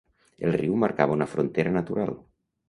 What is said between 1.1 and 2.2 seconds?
una frontera natural.